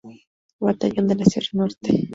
[0.59, 2.09] Batallón de la Sierra Norte.